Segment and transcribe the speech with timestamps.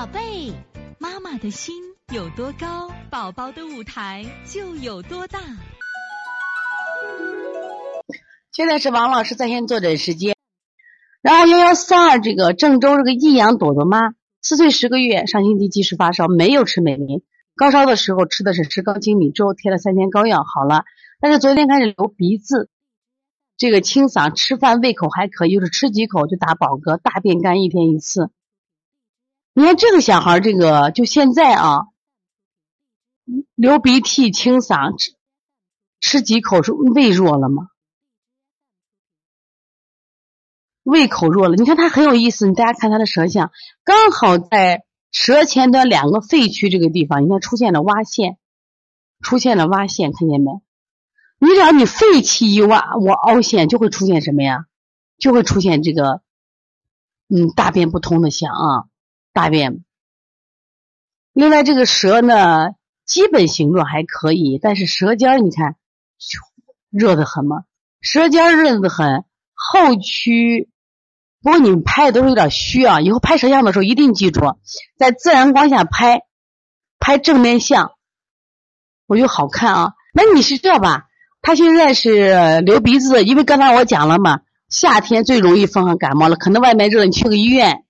[0.00, 0.50] 宝贝，
[0.98, 1.74] 妈妈的心
[2.10, 5.38] 有多高，宝宝的舞台就有多大。
[8.50, 10.34] 现在是王老师在线坐诊时间。
[11.20, 17.22] 然后幺幺三二这个郑州这个益阳朵朵妈，四岁十个月，上星期及时发烧，没有吃美林，
[17.54, 20.84] 高烧的时候吃的是石膏精米粥，贴了三天膏药好了，
[21.20, 22.70] 但是昨天开始流鼻子，
[23.58, 28.30] 这个清嗓，吃饭胃口还可以，就是吃几口就打饱嗝，大便干一天一次。
[29.52, 31.86] 你看这个小孩，这个就现在啊，
[33.54, 35.12] 流鼻涕、清嗓，吃
[36.00, 37.68] 吃几口是胃弱了吗？
[40.82, 42.46] 胃口弱了，你看他很有意思。
[42.46, 43.52] 你大家看他的舌象，
[43.84, 48.38] 刚好在舌前端两个肺区这个地方，你看出现了洼陷，
[49.20, 50.62] 出现了洼陷，看见没？
[51.38, 54.66] 你只要你肺气一洼，我凹陷就会出现什么呀？
[55.18, 56.22] 就会出现这个，
[57.28, 58.89] 嗯，大便不通的象啊，
[59.32, 59.84] 大便。
[61.32, 62.70] 另外这个舌呢，
[63.06, 65.76] 基本形状还可以，但是舌尖你看
[66.90, 67.64] 热的很嘛，
[68.00, 70.68] 舌尖热的很，后区。
[71.42, 74.58] 不过你们拍的都是有点虚啊，以后拍舌像的时候一定记住，
[74.98, 76.20] 在自然光下拍，
[76.98, 77.92] 拍正面相，
[79.06, 79.92] 我就好看啊。
[80.12, 81.06] 那你是这吧？
[81.40, 87.84] 他现在是流鼻子，因为刚才我讲了嘛，夏天最容易风寒感冒了，可能外面热，你去个医院，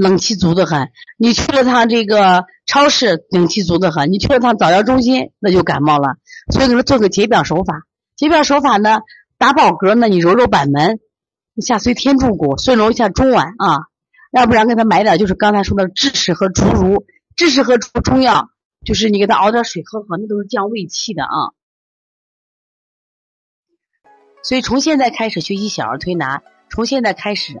[0.00, 6.16] 冷气足的很；你去了趟这个超市，冷气足的很；你去了趟早教中心，那就感冒了。
[6.52, 7.82] 所以说做个解表手法，
[8.16, 9.00] 解表手法呢，
[9.38, 11.00] 打饱嗝呢，你揉揉板门。
[11.60, 13.88] 下垂天柱骨，顺揉一下中脘啊，
[14.30, 17.04] 要不然给他买点就是刚才说的枳实和竹茹，
[17.36, 18.48] 枳实和竹中药，
[18.86, 21.52] 就是你给他熬点水喝喝，那都是降胃气的啊。
[24.42, 27.60] 所以从现在开始学习小儿推拿，从现在开始